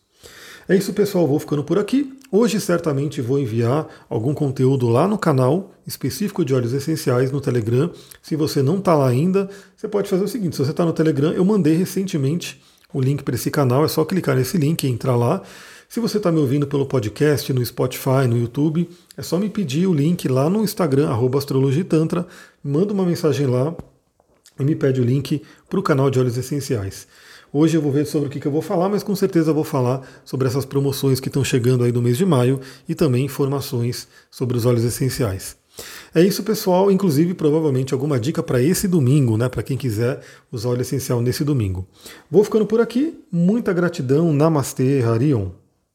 É 0.68 0.76
isso, 0.76 0.92
pessoal. 0.92 1.26
Vou 1.26 1.38
ficando 1.38 1.64
por 1.64 1.78
aqui. 1.78 2.17
Hoje 2.30 2.61
certamente 2.61 3.23
vou 3.23 3.38
enviar 3.38 3.87
algum 4.06 4.35
conteúdo 4.35 4.87
lá 4.87 5.08
no 5.08 5.16
canal 5.16 5.73
específico 5.87 6.44
de 6.44 6.54
óleos 6.54 6.75
essenciais 6.75 7.32
no 7.32 7.40
Telegram. 7.40 7.90
Se 8.20 8.37
você 8.37 8.62
não 8.62 8.76
está 8.76 8.94
lá 8.94 9.08
ainda, 9.08 9.49
você 9.75 9.88
pode 9.88 10.11
fazer 10.11 10.25
o 10.25 10.28
seguinte: 10.28 10.54
se 10.54 10.62
você 10.62 10.73
está 10.73 10.85
no 10.85 10.92
Telegram, 10.92 11.32
eu 11.32 11.42
mandei 11.42 11.75
recentemente 11.75 12.61
o 12.92 13.00
link 13.00 13.23
para 13.23 13.35
esse 13.35 13.50
canal, 13.50 13.82
é 13.82 13.88
só 13.88 14.04
clicar 14.04 14.37
nesse 14.37 14.58
link 14.58 14.85
e 14.85 14.90
entrar 14.90 15.16
lá. 15.16 15.42
Se 15.88 16.00
você 16.00 16.18
está 16.18 16.30
me 16.30 16.38
ouvindo 16.38 16.66
pelo 16.66 16.85
podcast, 16.85 17.50
no 17.50 17.64
Spotify, 17.64 18.26
no 18.28 18.37
YouTube, 18.37 18.90
é 19.16 19.23
só 19.23 19.38
me 19.38 19.49
pedir 19.49 19.87
o 19.87 19.94
link 19.94 20.28
lá 20.28 20.50
no 20.50 20.62
Instagram, 20.62 21.08
astrologitantra, 21.35 22.26
manda 22.62 22.92
uma 22.92 23.06
mensagem 23.06 23.47
lá 23.47 23.75
e 24.61 24.64
me 24.64 24.76
pede 24.76 25.00
o 25.00 25.04
link 25.04 25.42
para 25.66 25.80
o 25.80 25.82
canal 25.82 26.11
de 26.11 26.18
óleos 26.18 26.37
essenciais. 26.37 27.08
Hoje 27.50 27.78
eu 27.78 27.83
vou 27.83 27.90
ver 27.90 28.07
sobre 28.07 28.28
o 28.28 28.31
que, 28.31 28.47
eu 28.47 28.52
vou 28.52 28.61
falar, 28.61 28.90
mas 28.90 29.02
com 29.02 29.17
certeza 29.17 29.52
vou 29.52 29.64
falar 29.64 30.02
sobre 30.23 30.47
essas 30.47 30.67
promoções 30.67 31.19
que 31.19 31.28
estão 31.28 31.43
chegando 31.43 31.83
aí 31.83 31.90
no 31.90 32.02
mês 32.02 32.19
de 32.19 32.26
maio 32.26 32.61
e 32.87 32.95
também 32.95 33.25
informações 33.25 34.07
sobre 34.31 34.57
os 34.57 34.67
óleos 34.67 34.85
essenciais. 34.85 35.57
É 36.14 36.23
isso, 36.23 36.43
pessoal. 36.43 36.90
Inclusive, 36.90 37.33
provavelmente 37.35 37.95
alguma 37.95 38.19
dica 38.19 38.43
para 38.43 38.61
esse 38.61 38.87
domingo, 38.87 39.37
né? 39.38 39.49
Para 39.49 39.62
quem 39.62 39.76
quiser 39.76 40.21
usar 40.52 40.71
óleo 40.71 40.83
essencial 40.83 41.23
nesse 41.23 41.45
domingo. 41.45 41.87
Vou 42.31 42.45
ficando 42.45 42.67
por 42.67 42.81
aqui. 42.81 43.19
Muita 43.31 43.73
gratidão. 43.73 44.33
Namastê, 44.33 45.02
Harion. 45.02 45.50